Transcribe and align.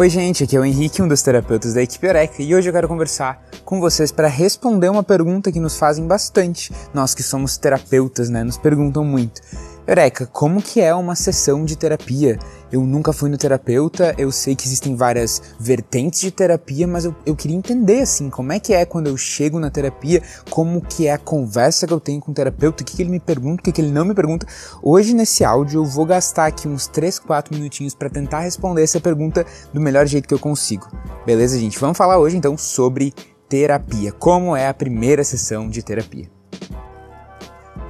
Oi, 0.00 0.08
gente, 0.08 0.44
aqui 0.44 0.56
é 0.56 0.58
o 0.58 0.64
Henrique, 0.64 1.02
um 1.02 1.08
dos 1.08 1.20
terapeutas 1.20 1.74
da 1.74 1.82
equipe 1.82 2.06
Eureka, 2.06 2.42
e 2.42 2.54
hoje 2.54 2.66
eu 2.66 2.72
quero 2.72 2.88
conversar 2.88 3.38
com 3.66 3.78
vocês 3.78 4.10
para 4.10 4.28
responder 4.28 4.88
uma 4.88 5.02
pergunta 5.02 5.52
que 5.52 5.60
nos 5.60 5.76
fazem 5.76 6.06
bastante. 6.06 6.72
Nós 6.94 7.14
que 7.14 7.22
somos 7.22 7.58
terapeutas, 7.58 8.30
né, 8.30 8.42
nos 8.42 8.56
perguntam 8.56 9.04
muito. 9.04 9.42
Eureka, 9.90 10.24
como 10.24 10.62
que 10.62 10.80
é 10.80 10.94
uma 10.94 11.16
sessão 11.16 11.64
de 11.64 11.74
terapia? 11.74 12.38
Eu 12.70 12.82
nunca 12.82 13.12
fui 13.12 13.28
no 13.28 13.36
terapeuta, 13.36 14.14
eu 14.16 14.30
sei 14.30 14.54
que 14.54 14.64
existem 14.64 14.94
várias 14.94 15.42
vertentes 15.58 16.20
de 16.20 16.30
terapia, 16.30 16.86
mas 16.86 17.04
eu, 17.04 17.16
eu 17.26 17.34
queria 17.34 17.56
entender, 17.56 18.02
assim, 18.02 18.30
como 18.30 18.52
é 18.52 18.60
que 18.60 18.72
é 18.72 18.84
quando 18.84 19.08
eu 19.08 19.16
chego 19.16 19.58
na 19.58 19.68
terapia, 19.68 20.22
como 20.48 20.80
que 20.80 21.08
é 21.08 21.12
a 21.12 21.18
conversa 21.18 21.88
que 21.88 21.92
eu 21.92 21.98
tenho 21.98 22.20
com 22.20 22.30
o 22.30 22.34
terapeuta, 22.34 22.84
o 22.84 22.86
que, 22.86 22.98
que 22.98 23.02
ele 23.02 23.10
me 23.10 23.18
pergunta, 23.18 23.62
o 23.62 23.64
que, 23.64 23.72
que 23.72 23.80
ele 23.80 23.90
não 23.90 24.04
me 24.04 24.14
pergunta. 24.14 24.46
Hoje, 24.80 25.12
nesse 25.12 25.42
áudio, 25.42 25.80
eu 25.80 25.84
vou 25.84 26.06
gastar 26.06 26.46
aqui 26.46 26.68
uns 26.68 26.86
3, 26.86 27.18
4 27.18 27.52
minutinhos 27.52 27.92
para 27.92 28.08
tentar 28.08 28.42
responder 28.42 28.84
essa 28.84 29.00
pergunta 29.00 29.44
do 29.74 29.80
melhor 29.80 30.06
jeito 30.06 30.28
que 30.28 30.34
eu 30.34 30.38
consigo. 30.38 30.86
Beleza, 31.26 31.58
gente? 31.58 31.80
Vamos 31.80 31.98
falar 31.98 32.16
hoje, 32.16 32.36
então, 32.36 32.56
sobre 32.56 33.12
terapia. 33.48 34.12
Como 34.12 34.54
é 34.54 34.68
a 34.68 34.74
primeira 34.74 35.24
sessão 35.24 35.68
de 35.68 35.82
terapia? 35.82 36.39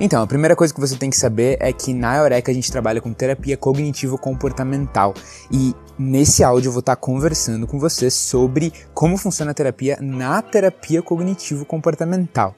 Então, 0.03 0.23
a 0.23 0.27
primeira 0.27 0.57
coisa 0.57 0.73
que 0.73 0.81
você 0.81 0.97
tem 0.97 1.11
que 1.11 1.17
saber 1.17 1.59
é 1.61 1.75
que 1.75 1.93
na 1.93 2.17
Eureka 2.17 2.51
a 2.51 2.55
gente 2.55 2.73
trabalha 2.73 3.03
com 3.03 3.13
terapia 3.13 3.55
cognitivo-comportamental 3.55 5.13
e 5.53 5.75
nesse 5.99 6.43
áudio 6.43 6.69
eu 6.69 6.73
vou 6.73 6.81
estar 6.81 6.97
conversando 6.97 7.67
com 7.67 7.79
você 7.79 8.11
sobre 8.11 8.73
como 8.95 9.19
funciona 9.19 9.51
a 9.51 9.55
terapia 9.55 9.99
na 10.01 10.41
terapia 10.41 11.03
cognitivo-comportamental. 11.03 12.55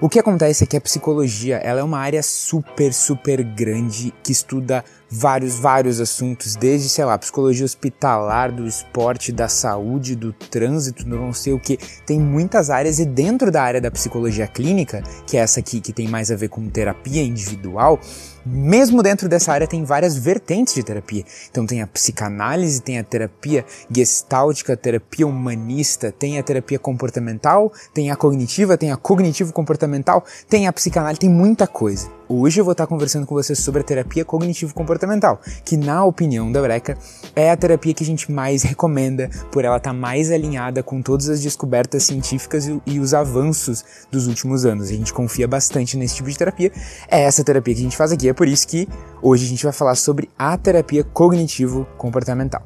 O 0.00 0.08
que 0.08 0.18
acontece 0.18 0.64
é 0.64 0.66
que 0.66 0.76
a 0.76 0.80
psicologia 0.80 1.56
ela 1.56 1.80
é 1.80 1.82
uma 1.82 1.98
área 1.98 2.22
super, 2.22 2.92
super 2.92 3.42
grande 3.42 4.12
que 4.22 4.32
estuda 4.32 4.84
vários, 5.10 5.58
vários 5.58 6.00
assuntos, 6.00 6.54
desde, 6.56 6.88
sei 6.88 7.04
lá, 7.04 7.18
psicologia 7.18 7.64
hospitalar, 7.64 8.52
do 8.52 8.66
esporte, 8.66 9.32
da 9.32 9.48
saúde, 9.48 10.14
do 10.14 10.32
trânsito, 10.32 11.06
não 11.06 11.32
sei 11.32 11.52
o 11.52 11.58
que. 11.58 11.78
Tem 12.06 12.18
muitas 12.18 12.70
áreas 12.70 12.98
e 12.98 13.04
dentro 13.04 13.50
da 13.50 13.62
área 13.62 13.80
da 13.80 13.90
psicologia 13.90 14.46
clínica, 14.46 15.02
que 15.26 15.36
é 15.36 15.40
essa 15.40 15.60
aqui 15.60 15.80
que 15.80 15.92
tem 15.92 16.08
mais 16.08 16.30
a 16.30 16.36
ver 16.36 16.48
com 16.48 16.68
terapia 16.68 17.22
individual, 17.22 17.98
mesmo 18.44 19.02
dentro 19.02 19.28
dessa 19.28 19.52
área 19.52 19.66
tem 19.66 19.84
várias 19.84 20.16
vertentes 20.16 20.74
de 20.74 20.82
terapia. 20.82 21.24
Então 21.50 21.66
tem 21.66 21.82
a 21.82 21.86
psicanálise, 21.86 22.80
tem 22.80 22.98
a 22.98 23.04
terapia 23.04 23.64
gestáltica, 23.90 24.76
terapia 24.76 25.26
humanista, 25.26 26.12
tem 26.12 26.38
a 26.38 26.42
terapia 26.42 26.78
comportamental, 26.78 27.72
tem 27.92 28.10
a 28.10 28.16
cognitiva, 28.16 28.76
tem 28.76 28.92
a 28.92 28.96
cognitivo 28.96 29.52
comportamental, 29.52 30.24
tem 30.48 30.66
a 30.66 30.72
psicanálise, 30.72 31.20
tem 31.20 31.30
muita 31.30 31.66
coisa. 31.66 32.19
Hoje 32.32 32.60
eu 32.60 32.64
vou 32.64 32.70
estar 32.70 32.86
conversando 32.86 33.26
com 33.26 33.34
vocês 33.34 33.58
sobre 33.58 33.80
a 33.80 33.84
terapia 33.84 34.24
cognitivo-comportamental, 34.24 35.40
que 35.64 35.76
na 35.76 36.04
opinião 36.04 36.52
da 36.52 36.62
Breca 36.62 36.96
é 37.34 37.50
a 37.50 37.56
terapia 37.56 37.92
que 37.92 38.04
a 38.04 38.06
gente 38.06 38.30
mais 38.30 38.62
recomenda, 38.62 39.28
por 39.50 39.64
ela 39.64 39.78
estar 39.78 39.92
mais 39.92 40.30
alinhada 40.30 40.80
com 40.80 41.02
todas 41.02 41.28
as 41.28 41.42
descobertas 41.42 42.04
científicas 42.04 42.68
e, 42.68 42.80
e 42.86 43.00
os 43.00 43.14
avanços 43.14 43.84
dos 44.12 44.28
últimos 44.28 44.64
anos. 44.64 44.90
A 44.90 44.92
gente 44.92 45.12
confia 45.12 45.48
bastante 45.48 45.96
nesse 45.96 46.14
tipo 46.14 46.30
de 46.30 46.38
terapia. 46.38 46.70
É 47.08 47.22
essa 47.22 47.42
terapia 47.42 47.74
que 47.74 47.80
a 47.80 47.82
gente 47.82 47.96
faz 47.96 48.12
aqui, 48.12 48.28
é 48.28 48.32
por 48.32 48.46
isso 48.46 48.68
que 48.68 48.88
hoje 49.20 49.44
a 49.46 49.48
gente 49.48 49.64
vai 49.64 49.72
falar 49.72 49.96
sobre 49.96 50.30
a 50.38 50.56
terapia 50.56 51.02
cognitivo-comportamental. 51.02 52.62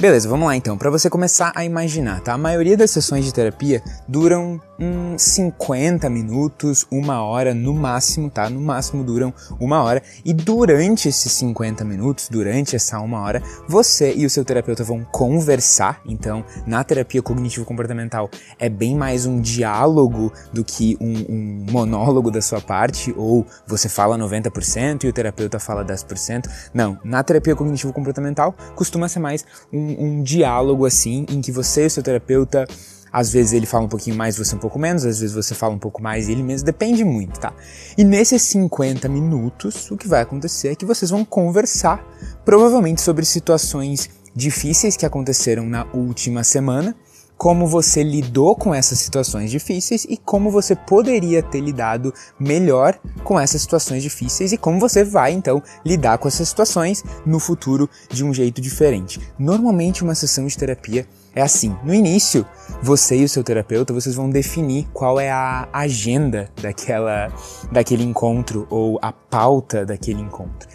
Beleza, 0.00 0.28
vamos 0.28 0.46
lá 0.46 0.56
então. 0.56 0.78
Para 0.78 0.90
você 0.90 1.08
começar 1.08 1.52
a 1.54 1.62
imaginar, 1.62 2.22
tá? 2.22 2.32
A 2.32 2.38
maioria 2.38 2.74
das 2.74 2.90
sessões 2.90 3.24
de 3.24 3.32
terapia 3.32 3.82
duram 4.08 4.58
uns 4.80 5.22
50 5.22 6.08
minutos, 6.08 6.86
uma 6.90 7.22
hora 7.22 7.52
no 7.54 7.74
máximo, 7.74 8.30
tá? 8.30 8.48
No 8.48 8.60
máximo 8.60 9.04
duram 9.04 9.32
uma 9.60 9.82
hora. 9.82 10.02
E 10.24 10.32
durante 10.32 11.08
esses 11.08 11.32
50 11.32 11.84
minutos, 11.84 12.28
durante 12.28 12.74
essa 12.74 12.98
uma 13.00 13.20
hora, 13.20 13.42
você 13.68 14.12
e 14.14 14.26
o 14.26 14.30
seu 14.30 14.44
terapeuta 14.44 14.82
vão 14.82 15.04
conversar. 15.04 16.00
Então, 16.06 16.44
na 16.66 16.82
terapia 16.82 17.22
cognitivo-comportamental 17.22 18.30
é 18.58 18.68
bem 18.68 18.96
mais 18.96 19.26
um 19.26 19.40
diálogo 19.40 20.32
do 20.52 20.64
que 20.64 20.96
um, 21.00 21.12
um 21.28 21.66
monólogo 21.70 22.30
da 22.30 22.40
sua 22.40 22.60
parte, 22.60 23.14
ou 23.16 23.46
você 23.66 23.88
fala 23.88 24.18
90% 24.18 25.04
e 25.04 25.08
o 25.08 25.12
terapeuta 25.12 25.58
fala 25.58 25.84
10%. 25.84 26.48
Não, 26.72 26.98
na 27.04 27.22
terapia 27.22 27.54
cognitivo-comportamental 27.54 28.54
costuma 28.74 29.08
ser 29.08 29.20
mais 29.20 29.44
um 29.72 29.90
um, 29.98 30.22
diálogo 30.22 30.86
assim, 30.86 31.26
em 31.28 31.40
que 31.40 31.52
você 31.52 31.84
e 31.84 31.86
o 31.86 31.90
seu 31.90 32.02
terapeuta, 32.02 32.66
às 33.12 33.32
vezes 33.32 33.52
ele 33.52 33.66
fala 33.66 33.84
um 33.84 33.88
pouquinho 33.88 34.16
mais, 34.16 34.36
você 34.36 34.54
um 34.54 34.58
pouco 34.58 34.78
menos, 34.78 35.04
às 35.04 35.20
vezes 35.20 35.34
você 35.34 35.54
fala 35.54 35.74
um 35.74 35.78
pouco 35.78 36.02
mais 36.02 36.28
e 36.28 36.32
ele 36.32 36.42
mesmo, 36.42 36.66
depende 36.66 37.04
muito, 37.04 37.38
tá? 37.40 37.52
E 37.96 38.04
nesses 38.04 38.42
50 38.42 39.08
minutos, 39.08 39.90
o 39.90 39.96
que 39.96 40.08
vai 40.08 40.22
acontecer 40.22 40.68
é 40.68 40.74
que 40.74 40.84
vocês 40.84 41.10
vão 41.10 41.24
conversar, 41.24 42.04
provavelmente 42.44 43.00
sobre 43.00 43.24
situações 43.24 44.10
difíceis 44.34 44.96
que 44.96 45.06
aconteceram 45.06 45.66
na 45.66 45.86
última 45.92 46.44
semana, 46.44 46.94
como 47.40 47.66
você 47.66 48.02
lidou 48.02 48.54
com 48.54 48.74
essas 48.74 48.98
situações 48.98 49.50
difíceis 49.50 50.04
e 50.06 50.18
como 50.18 50.50
você 50.50 50.76
poderia 50.76 51.42
ter 51.42 51.60
lidado 51.60 52.12
melhor 52.38 53.00
com 53.24 53.40
essas 53.40 53.62
situações 53.62 54.02
difíceis 54.02 54.52
e 54.52 54.58
como 54.58 54.78
você 54.78 55.02
vai 55.02 55.32
então 55.32 55.62
lidar 55.82 56.18
com 56.18 56.28
essas 56.28 56.50
situações 56.50 57.02
no 57.24 57.40
futuro 57.40 57.88
de 58.10 58.22
um 58.22 58.34
jeito 58.34 58.60
diferente. 58.60 59.18
Normalmente 59.38 60.04
uma 60.04 60.14
sessão 60.14 60.46
de 60.46 60.58
terapia 60.58 61.08
é 61.34 61.42
assim. 61.42 61.76
No 61.84 61.94
início, 61.94 62.46
você 62.82 63.18
e 63.18 63.24
o 63.24 63.28
seu 63.28 63.44
terapeuta, 63.44 63.92
vocês 63.92 64.14
vão 64.14 64.30
definir 64.30 64.86
qual 64.92 65.20
é 65.20 65.30
a 65.30 65.68
agenda 65.72 66.50
daquela 66.60 67.32
daquele 67.70 68.02
encontro 68.02 68.66
ou 68.70 68.98
a 69.02 69.12
pauta 69.12 69.84
daquele 69.86 70.20
encontro. 70.20 70.68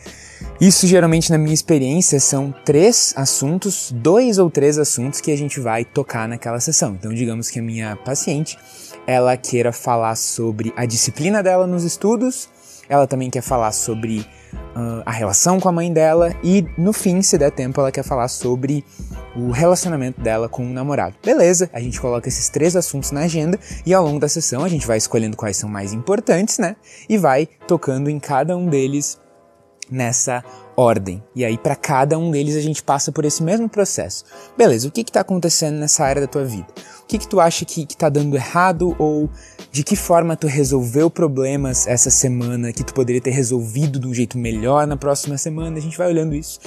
Isso 0.59 0.87
geralmente, 0.87 1.31
na 1.31 1.37
minha 1.37 1.53
experiência, 1.53 2.19
são 2.19 2.53
três 2.63 3.13
assuntos, 3.17 3.91
dois 3.91 4.37
ou 4.37 4.49
três 4.49 4.77
assuntos 4.77 5.19
que 5.19 5.31
a 5.31 5.37
gente 5.37 5.59
vai 5.59 5.83
tocar 5.83 6.27
naquela 6.29 6.59
sessão. 6.61 6.93
Então, 6.93 7.13
digamos 7.13 7.49
que 7.49 7.59
a 7.59 7.61
minha 7.61 7.95
paciente, 7.97 8.57
ela 9.05 9.35
queira 9.35 9.73
falar 9.73 10.15
sobre 10.15 10.73
a 10.77 10.85
disciplina 10.85 11.43
dela 11.43 11.67
nos 11.67 11.83
estudos, 11.83 12.47
ela 12.87 13.07
também 13.07 13.29
quer 13.29 13.41
falar 13.41 13.71
sobre 13.71 14.19
uh, 14.75 15.01
a 15.05 15.11
relação 15.11 15.59
com 15.59 15.69
a 15.69 15.71
mãe 15.71 15.91
dela 15.91 16.35
e, 16.43 16.65
no 16.77 16.93
fim, 16.93 17.21
se 17.21 17.37
der 17.37 17.51
tempo, 17.51 17.79
ela 17.79 17.91
quer 17.91 18.03
falar 18.03 18.27
sobre 18.27 18.83
o 19.35 19.51
relacionamento 19.51 20.21
dela 20.21 20.47
com 20.47 20.65
o 20.65 20.69
namorado. 20.69 21.15
Beleza, 21.23 21.69
a 21.73 21.79
gente 21.79 21.99
coloca 21.99 22.27
esses 22.27 22.49
três 22.49 22.75
assuntos 22.75 23.11
na 23.11 23.21
agenda 23.21 23.59
e 23.85 23.93
ao 23.93 24.03
longo 24.03 24.19
da 24.19 24.27
sessão 24.27 24.63
a 24.63 24.69
gente 24.69 24.87
vai 24.87 24.97
escolhendo 24.97 25.37
quais 25.37 25.57
são 25.57 25.69
mais 25.69 25.93
importantes, 25.93 26.57
né? 26.57 26.75
E 27.09 27.17
vai 27.17 27.47
tocando 27.67 28.09
em 28.09 28.19
cada 28.19 28.55
um 28.55 28.67
deles 28.67 29.19
nessa 29.89 30.43
ordem. 30.75 31.23
E 31.35 31.45
aí, 31.45 31.57
para 31.57 31.75
cada 31.75 32.17
um 32.17 32.31
deles, 32.31 32.55
a 32.55 32.61
gente 32.61 32.83
passa 32.83 33.11
por 33.11 33.25
esse 33.25 33.41
mesmo 33.41 33.69
processo. 33.69 34.25
Beleza, 34.57 34.87
o 34.87 34.91
que 34.91 35.01
está 35.01 35.21
acontecendo 35.21 35.77
nessa 35.77 36.03
área 36.03 36.21
da 36.21 36.27
tua 36.27 36.43
vida? 36.43 36.67
O 37.03 37.07
que, 37.07 37.17
que 37.17 37.27
tu 37.27 37.39
acha 37.39 37.63
que 37.65 37.83
está 37.83 38.09
dando 38.09 38.35
errado 38.35 38.95
ou 38.97 39.29
de 39.71 39.83
que 39.83 39.95
forma 39.95 40.35
tu 40.35 40.47
resolveu 40.47 41.09
problemas 41.09 41.87
essa 41.87 42.09
semana 42.09 42.73
que 42.73 42.83
tu 42.83 42.93
poderia 42.93 43.21
ter 43.21 43.31
resolvido 43.31 43.99
de 43.99 44.07
um 44.07 44.13
jeito 44.13 44.37
melhor 44.37 44.87
na 44.87 44.97
próxima 44.97 45.37
semana? 45.37 45.77
A 45.77 45.81
gente 45.81 45.97
vai 45.97 46.07
olhando 46.07 46.35
isso. 46.35 46.59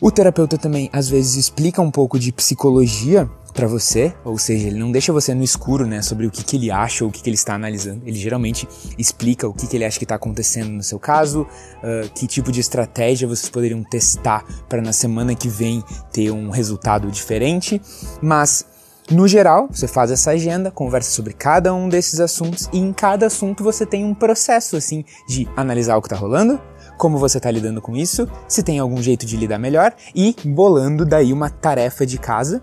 O 0.00 0.10
terapeuta 0.10 0.56
também 0.56 0.88
às 0.92 1.08
vezes 1.08 1.36
explica 1.36 1.82
um 1.82 1.90
pouco 1.90 2.18
de 2.18 2.32
psicologia 2.32 3.28
para 3.52 3.66
você, 3.66 4.14
ou 4.24 4.38
seja, 4.38 4.66
ele 4.66 4.78
não 4.78 4.90
deixa 4.90 5.12
você 5.12 5.34
no 5.34 5.42
escuro, 5.42 5.86
né, 5.86 6.02
sobre 6.02 6.26
o 6.26 6.30
que, 6.30 6.42
que 6.42 6.56
ele 6.56 6.70
acha 6.70 7.04
ou 7.04 7.10
o 7.10 7.12
que, 7.12 7.22
que 7.22 7.28
ele 7.28 7.36
está 7.36 7.54
analisando. 7.54 8.02
Ele 8.06 8.16
geralmente 8.16 8.68
explica 8.96 9.46
o 9.46 9.52
que, 9.52 9.66
que 9.66 9.76
ele 9.76 9.84
acha 9.84 9.98
que 9.98 10.04
está 10.04 10.14
acontecendo 10.14 10.70
no 10.70 10.82
seu 10.82 10.98
caso, 10.98 11.42
uh, 11.42 12.08
que 12.14 12.26
tipo 12.26 12.50
de 12.50 12.60
estratégia 12.60 13.28
vocês 13.28 13.48
poderiam 13.48 13.82
testar 13.84 14.44
para 14.68 14.80
na 14.80 14.92
semana 14.92 15.34
que 15.34 15.48
vem 15.48 15.84
ter 16.12 16.30
um 16.30 16.50
resultado 16.50 17.10
diferente. 17.10 17.80
Mas 18.20 18.64
no 19.10 19.26
geral, 19.28 19.68
você 19.70 19.86
faz 19.86 20.10
essa 20.10 20.30
agenda, 20.30 20.70
conversa 20.70 21.10
sobre 21.10 21.34
cada 21.34 21.74
um 21.74 21.88
desses 21.88 22.20
assuntos 22.20 22.68
e 22.72 22.78
em 22.78 22.92
cada 22.92 23.26
assunto 23.26 23.62
você 23.62 23.84
tem 23.84 24.04
um 24.04 24.14
processo 24.14 24.76
assim 24.76 25.04
de 25.28 25.46
analisar 25.56 25.96
o 25.96 26.00
que 26.00 26.06
está 26.06 26.16
rolando, 26.16 26.58
como 26.96 27.18
você 27.18 27.38
está 27.38 27.50
lidando 27.50 27.82
com 27.82 27.96
isso, 27.96 28.28
se 28.46 28.62
tem 28.62 28.78
algum 28.78 29.02
jeito 29.02 29.26
de 29.26 29.36
lidar 29.36 29.58
melhor 29.58 29.92
e 30.14 30.36
bolando 30.44 31.04
daí 31.04 31.32
uma 31.32 31.50
tarefa 31.50 32.06
de 32.06 32.16
casa 32.16 32.62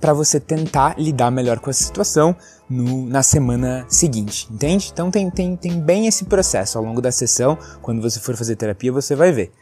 para 0.00 0.12
você 0.12 0.38
tentar 0.38 0.98
lidar 0.98 1.30
melhor 1.30 1.58
com 1.58 1.70
essa 1.70 1.84
situação 1.84 2.36
no, 2.68 3.06
na 3.06 3.22
semana 3.22 3.84
seguinte, 3.88 4.48
entende? 4.50 4.90
Então 4.92 5.10
tem, 5.10 5.30
tem, 5.30 5.56
tem 5.56 5.80
bem 5.80 6.06
esse 6.06 6.24
processo 6.24 6.78
ao 6.78 6.84
longo 6.84 7.00
da 7.00 7.12
sessão, 7.12 7.58
quando 7.80 8.02
você 8.02 8.20
for 8.20 8.36
fazer 8.36 8.56
terapia, 8.56 8.92
você 8.92 9.14
vai 9.14 9.32
ver. 9.32 9.52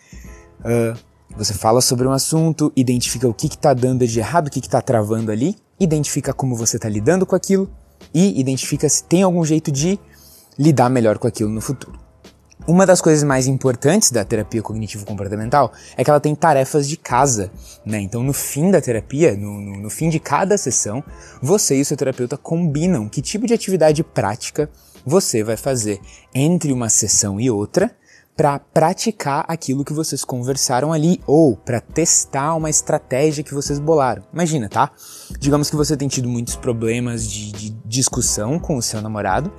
Uh, 0.61 0.99
você 1.37 1.53
fala 1.53 1.81
sobre 1.81 2.07
um 2.07 2.13
assunto, 2.13 2.73
identifica 2.77 3.29
o 3.29 3.35
que 3.35 3.47
está 3.47 3.75
dando 3.75 4.07
de 4.07 4.19
errado, 4.19 4.49
o 4.49 4.51
que 4.51 4.61
está 4.61 4.81
travando 4.81 5.31
ali, 5.33 5.57
identifica 5.79 6.33
como 6.33 6.55
você 6.55 6.77
está 6.77 6.89
lidando 6.89 7.27
com 7.27 7.35
aquilo 7.35 7.69
e 8.13 8.41
identifica 8.41 8.89
se 8.89 9.03
tem 9.05 9.23
algum 9.23 9.45
jeito 9.45 9.73
de 9.73 9.99
lidar 10.59 10.89
melhor 10.89 11.19
com 11.19 11.27
aquilo 11.27 11.51
no 11.51 11.61
futuro. 11.61 12.04
Uma 12.66 12.87
das 12.87 13.02
coisas 13.02 13.22
mais 13.22 13.46
importantes 13.46 14.11
da 14.11 14.25
terapia 14.25 14.62
cognitivo-comportamental 14.62 15.70
é 15.99 16.02
que 16.02 16.08
ela 16.08 16.19
tem 16.19 16.34
tarefas 16.34 16.88
de 16.88 16.96
casa, 16.96 17.50
né? 17.84 18.00
Então, 18.00 18.22
no 18.22 18.32
fim 18.32 18.70
da 18.70 18.81
terapia, 18.81 19.37
no, 19.37 19.61
no, 19.61 19.76
no, 19.82 19.90
fim 19.90 20.08
de 20.08 20.19
cada 20.19 20.56
sessão, 20.56 21.05
você 21.43 21.76
e 21.76 21.82
o 21.82 21.84
seu 21.84 21.94
terapeuta 21.94 22.38
combinam 22.38 23.06
que 23.06 23.20
tipo 23.20 23.46
de 23.46 23.52
atividade 23.52 24.02
prática 24.02 24.70
você 25.05 25.44
vai 25.44 25.58
fazer 25.58 26.00
entre 26.34 26.72
uma 26.72 26.88
sessão 26.88 27.38
e 27.38 27.50
outra 27.50 27.94
para 28.34 28.58
praticar 28.58 29.44
aquilo 29.46 29.84
que 29.84 29.93
vocês 29.93 30.25
conversaram 30.25 30.90
ali 30.90 31.20
ou 31.26 31.56
para 31.56 31.82
testar 31.82 32.55
uma 32.55 32.70
estratégia 32.70 33.44
que 33.44 33.52
vocês 33.52 33.78
bolaram. 33.78 34.25
Imagina, 34.32 34.70
tá? 34.70 34.90
Digamos 35.38 35.69
que 35.69 35.76
você 35.76 35.99
tem 35.99 36.08
tido 36.08 36.31
muitos 36.31 36.56
problemas 36.56 37.28
de, 37.28 37.52
de 37.52 37.70
discussão 37.84 38.58
com 38.58 38.78
o 38.78 38.82
seu 38.82 39.02
namorado, 39.02 39.52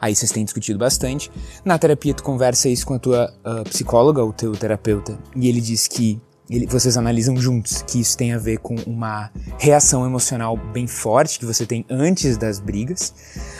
aí 0.00 0.14
vocês 0.14 0.30
têm 0.30 0.44
discutido 0.44 0.78
bastante. 0.78 1.30
Na 1.64 1.78
terapia, 1.78 2.14
tu 2.14 2.22
conversa 2.22 2.68
isso 2.68 2.86
com 2.86 2.94
a 2.94 2.98
tua 2.98 3.32
uh, 3.44 3.64
psicóloga 3.64 4.22
ou 4.22 4.32
teu 4.32 4.52
terapeuta 4.52 5.18
e 5.34 5.48
ele 5.48 5.60
diz 5.60 5.86
que 5.86 6.20
ele, 6.50 6.66
vocês 6.66 6.96
analisam 6.96 7.36
juntos 7.36 7.82
que 7.82 8.00
isso 8.00 8.16
tem 8.16 8.32
a 8.32 8.38
ver 8.38 8.58
com 8.58 8.74
uma 8.86 9.30
reação 9.58 10.06
emocional 10.06 10.56
bem 10.56 10.86
forte 10.86 11.38
que 11.38 11.44
você 11.44 11.66
tem 11.66 11.84
antes 11.90 12.36
das 12.36 12.58
brigas. 12.58 13.12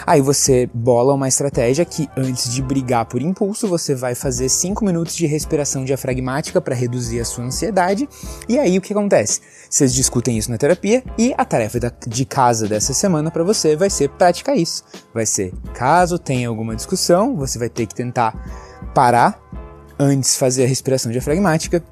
Aí 0.06 0.20
você 0.20 0.68
bola 0.72 1.14
uma 1.14 1.28
estratégia 1.28 1.84
que 1.84 2.08
antes 2.16 2.52
de 2.52 2.62
brigar 2.62 3.04
por 3.04 3.20
impulso, 3.20 3.68
você 3.68 3.94
vai 3.94 4.14
fazer 4.14 4.48
5 4.48 4.84
minutos 4.84 5.14
de 5.14 5.26
respiração 5.26 5.84
diafragmática 5.84 6.60
para 6.60 6.74
reduzir 6.74 7.20
a 7.20 7.24
sua 7.24 7.44
ansiedade. 7.44 8.08
E 8.48 8.58
aí 8.58 8.78
o 8.78 8.80
que 8.80 8.92
acontece? 8.92 9.40
Vocês 9.68 9.92
discutem 9.92 10.38
isso 10.38 10.50
na 10.50 10.56
terapia 10.56 11.04
e 11.18 11.34
a 11.36 11.44
tarefa 11.44 11.78
de 12.06 12.24
casa 12.24 12.66
dessa 12.66 12.94
semana 12.94 13.30
para 13.30 13.44
você 13.44 13.76
vai 13.76 13.90
ser 13.90 14.08
praticar 14.10 14.56
isso. 14.56 14.82
Vai 15.12 15.26
ser, 15.26 15.52
caso 15.74 16.18
tenha 16.18 16.48
alguma 16.48 16.74
discussão, 16.74 17.36
você 17.36 17.58
vai 17.58 17.68
ter 17.68 17.86
que 17.86 17.94
tentar 17.94 18.34
parar 18.94 19.38
antes 19.98 20.36
fazer 20.36 20.64
a 20.64 20.66
respiração 20.66 21.10
diafragmática 21.10 21.82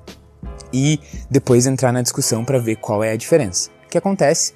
e 0.77 1.01
depois 1.31 1.67
entrar 1.67 1.91
na 1.91 2.03
discussão 2.03 2.45
para 2.45 2.59
ver 2.59 2.77
qual 2.77 3.03
é 3.03 3.13
a 3.13 3.17
diferença. 3.17 3.71
O 3.87 3.89
que 3.89 3.97
acontece? 3.97 4.53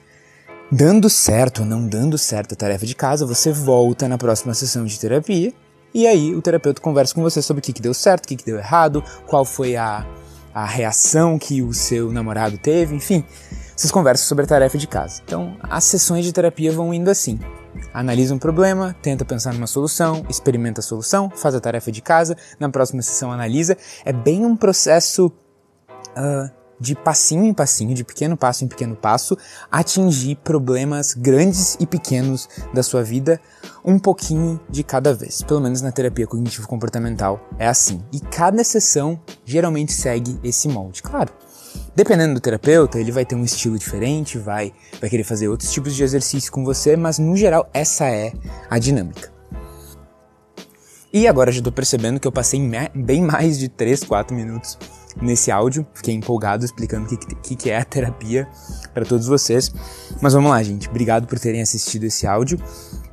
Dando 0.70 1.08
certo 1.08 1.60
ou 1.60 1.66
não 1.66 1.86
dando 1.86 2.18
certo 2.18 2.52
a 2.52 2.56
tarefa 2.56 2.84
de 2.84 2.94
casa, 2.94 3.24
você 3.24 3.50
volta 3.50 4.06
na 4.06 4.18
próxima 4.18 4.52
sessão 4.52 4.84
de 4.84 5.00
terapia 5.00 5.52
e 5.94 6.06
aí 6.06 6.34
o 6.34 6.42
terapeuta 6.42 6.80
conversa 6.80 7.14
com 7.14 7.22
você 7.22 7.40
sobre 7.40 7.60
o 7.60 7.62
que, 7.62 7.72
que 7.72 7.82
deu 7.82 7.94
certo, 7.94 8.26
o 8.26 8.28
que, 8.28 8.36
que 8.36 8.44
deu 8.44 8.58
errado, 8.58 9.02
qual 9.26 9.44
foi 9.44 9.76
a, 9.76 10.06
a 10.54 10.64
reação 10.66 11.38
que 11.38 11.62
o 11.62 11.72
seu 11.72 12.12
namorado 12.12 12.58
teve, 12.58 12.94
enfim. 12.94 13.24
Vocês 13.74 13.90
conversam 13.90 14.26
sobre 14.26 14.44
a 14.44 14.46
tarefa 14.46 14.76
de 14.76 14.86
casa. 14.86 15.22
Então, 15.24 15.56
as 15.62 15.84
sessões 15.84 16.24
de 16.24 16.32
terapia 16.32 16.70
vão 16.70 16.92
indo 16.92 17.10
assim. 17.10 17.40
Analisa 17.94 18.34
um 18.34 18.38
problema, 18.38 18.94
tenta 19.00 19.24
pensar 19.24 19.54
numa 19.54 19.66
solução, 19.66 20.24
experimenta 20.28 20.80
a 20.80 20.82
solução, 20.82 21.30
faz 21.30 21.54
a 21.54 21.60
tarefa 21.60 21.90
de 21.90 22.02
casa, 22.02 22.36
na 22.58 22.68
próxima 22.68 23.00
sessão 23.00 23.32
analisa. 23.32 23.76
É 24.04 24.12
bem 24.12 24.44
um 24.44 24.54
processo 24.54 25.32
uh, 26.16 26.60
de 26.80 26.94
passinho 26.94 27.44
em 27.44 27.52
passinho, 27.52 27.94
de 27.94 28.02
pequeno 28.02 28.36
passo 28.36 28.64
em 28.64 28.68
pequeno 28.68 28.96
passo, 28.96 29.36
atingir 29.70 30.36
problemas 30.36 31.12
grandes 31.12 31.76
e 31.78 31.86
pequenos 31.86 32.48
da 32.72 32.82
sua 32.82 33.02
vida 33.02 33.38
um 33.84 33.98
pouquinho 33.98 34.58
de 34.68 34.82
cada 34.82 35.12
vez. 35.12 35.42
Pelo 35.42 35.60
menos 35.60 35.82
na 35.82 35.92
terapia 35.92 36.26
cognitivo-comportamental 36.26 37.40
é 37.58 37.68
assim. 37.68 38.02
E 38.10 38.18
cada 38.18 38.64
sessão 38.64 39.20
geralmente 39.44 39.92
segue 39.92 40.40
esse 40.42 40.68
molde. 40.68 41.02
Claro, 41.02 41.30
dependendo 41.94 42.34
do 42.34 42.40
terapeuta, 42.40 42.98
ele 42.98 43.12
vai 43.12 43.26
ter 43.26 43.34
um 43.34 43.44
estilo 43.44 43.78
diferente, 43.78 44.38
vai, 44.38 44.72
vai 44.98 45.10
querer 45.10 45.24
fazer 45.24 45.48
outros 45.48 45.70
tipos 45.70 45.94
de 45.94 46.02
exercício 46.02 46.50
com 46.50 46.64
você, 46.64 46.96
mas 46.96 47.18
no 47.18 47.36
geral 47.36 47.68
essa 47.74 48.06
é 48.06 48.32
a 48.70 48.78
dinâmica. 48.78 49.30
E 51.12 51.26
agora 51.26 51.50
já 51.50 51.58
estou 51.58 51.72
percebendo 51.72 52.20
que 52.20 52.28
eu 52.28 52.32
passei 52.32 52.60
bem 52.94 53.20
mais 53.20 53.58
de 53.58 53.68
3, 53.68 54.04
4 54.04 54.34
minutos 54.34 54.78
nesse 55.20 55.50
áudio. 55.50 55.86
Fiquei 55.94 56.14
empolgado 56.14 56.64
explicando 56.64 57.06
o 57.06 57.08
que, 57.08 57.16
que, 57.16 57.56
que 57.56 57.70
é 57.70 57.78
a 57.78 57.84
terapia 57.84 58.48
para 58.92 59.04
todos 59.04 59.26
vocês. 59.26 59.72
Mas 60.20 60.32
vamos 60.32 60.50
lá, 60.50 60.62
gente. 60.62 60.88
Obrigado 60.88 61.26
por 61.26 61.38
terem 61.38 61.62
assistido 61.62 62.04
esse 62.04 62.26
áudio. 62.26 62.58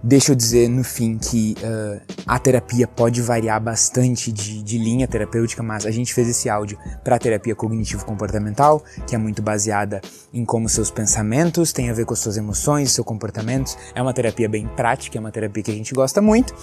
Deixa 0.03 0.31
eu 0.31 0.35
dizer 0.35 0.69
no 0.69 0.83
fim 0.83 1.17
que 1.17 1.55
uh, 1.59 2.01
a 2.25 2.39
terapia 2.39 2.87
pode 2.87 3.21
variar 3.21 3.61
bastante 3.61 4.31
de, 4.31 4.61
de, 4.61 4.77
linha 4.77 5.07
terapêutica, 5.07 5.63
mas 5.63 5.85
a 5.85 5.91
gente 5.91 6.13
fez 6.13 6.29
esse 6.29 6.49
áudio 6.49 6.77
para 7.03 7.15
a 7.15 7.19
terapia 7.19 7.55
cognitivo-comportamental, 7.55 8.83
que 9.07 9.15
é 9.15 9.17
muito 9.17 9.41
baseada 9.41 9.99
em 10.33 10.45
como 10.45 10.69
seus 10.69 10.91
pensamentos 10.91 11.73
têm 11.73 11.89
a 11.89 11.93
ver 11.93 12.05
com 12.05 12.13
as 12.13 12.19
suas 12.19 12.37
emoções, 12.37 12.91
seus 12.91 13.05
comportamentos. 13.05 13.77
É 13.93 14.01
uma 14.01 14.13
terapia 14.13 14.47
bem 14.47 14.67
prática, 14.67 15.17
é 15.17 15.19
uma 15.19 15.31
terapia 15.31 15.63
que 15.63 15.71
a 15.71 15.75
gente 15.75 15.93
gosta 15.93 16.21
muito. 16.21 16.53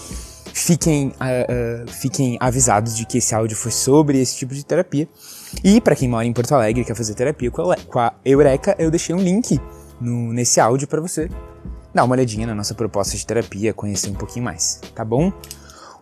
Fiquem, 0.52 1.08
uh, 1.08 1.84
uh, 1.84 1.90
fiquem 1.90 2.36
avisados 2.40 2.96
de 2.96 3.04
que 3.06 3.18
esse 3.18 3.34
áudio 3.34 3.56
foi 3.56 3.72
sobre 3.72 4.20
esse 4.20 4.36
tipo 4.36 4.54
de 4.54 4.64
terapia. 4.64 5.08
E 5.62 5.80
para 5.80 5.96
quem 5.96 6.08
mora 6.08 6.26
em 6.26 6.32
Porto 6.32 6.52
Alegre 6.52 6.82
e 6.82 6.84
quer 6.84 6.94
fazer 6.94 7.14
terapia 7.14 7.50
com 7.50 7.98
a, 7.98 8.12
Eureka, 8.24 8.74
eu 8.78 8.90
deixei 8.90 9.14
um 9.14 9.20
link 9.20 9.60
no, 10.00 10.32
nesse 10.32 10.60
áudio 10.60 10.86
para 10.86 11.00
você 11.00 11.28
dar 11.94 12.04
uma 12.04 12.14
olhadinha 12.14 12.46
na 12.46 12.54
nossa 12.54 12.74
proposta 12.74 13.16
de 13.16 13.24
terapia, 13.24 13.72
conhecer 13.72 14.10
um 14.10 14.14
pouquinho 14.14 14.44
mais, 14.44 14.80
tá 14.94 15.04
bom? 15.04 15.32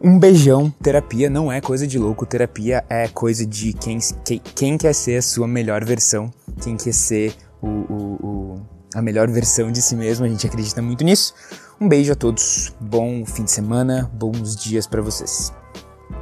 Um 0.01 0.19
beijão. 0.19 0.71
Terapia 0.83 1.31
não 1.31 1.53
é 1.53 1.61
coisa 1.61 1.87
de 1.87 1.99
louco, 1.99 2.27
terapia 2.27 2.85
é 2.89 3.07
coisa 3.09 3.47
de 3.47 3.73
quem, 3.73 3.99
quem, 4.25 4.41
quem 4.55 4.79
quer 4.79 4.95
ser 4.95 5.19
a 5.19 5.23
sua 5.23 5.47
melhor 5.47 5.85
versão, 5.85 6.33
quem 6.61 6.77
quer 6.77 6.93
ser 6.93 7.35
o, 7.61 7.69
o, 7.69 8.27
o, 8.27 8.63
a 8.95 9.03
melhor 9.03 9.31
versão 9.31 9.71
de 9.71 9.81
si 9.81 9.95
mesmo, 9.95 10.25
a 10.25 10.29
gente 10.29 10.47
acredita 10.47 10.83
muito 10.83 11.05
nisso. 11.05 11.35
Um 11.83 11.89
beijo 11.89 12.13
a 12.13 12.15
todos, 12.15 12.73
bom 12.79 13.27
fim 13.27 13.43
de 13.43 13.51
semana, 13.51 14.09
bons 14.15 14.55
dias 14.55 14.87
para 14.87 15.03
vocês. 15.03 15.53